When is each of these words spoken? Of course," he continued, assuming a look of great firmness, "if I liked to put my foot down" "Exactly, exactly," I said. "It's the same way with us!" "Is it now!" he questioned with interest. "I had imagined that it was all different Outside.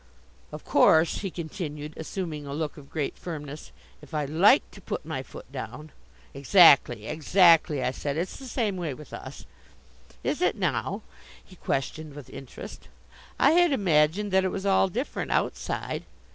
Of 0.51 0.65
course," 0.65 1.19
he 1.19 1.29
continued, 1.29 1.93
assuming 1.95 2.47
a 2.47 2.55
look 2.55 2.75
of 2.75 2.89
great 2.89 3.15
firmness, 3.19 3.71
"if 4.01 4.15
I 4.15 4.25
liked 4.25 4.71
to 4.71 4.81
put 4.81 5.05
my 5.05 5.21
foot 5.21 5.51
down" 5.51 5.91
"Exactly, 6.33 7.05
exactly," 7.05 7.83
I 7.83 7.91
said. 7.91 8.17
"It's 8.17 8.37
the 8.37 8.47
same 8.47 8.77
way 8.77 8.95
with 8.95 9.13
us!" 9.13 9.45
"Is 10.23 10.41
it 10.41 10.55
now!" 10.55 11.03
he 11.45 11.55
questioned 11.55 12.15
with 12.15 12.31
interest. 12.31 12.87
"I 13.39 13.51
had 13.51 13.71
imagined 13.71 14.31
that 14.31 14.43
it 14.43 14.49
was 14.49 14.65
all 14.65 14.87
different 14.87 15.29
Outside. 15.29 16.03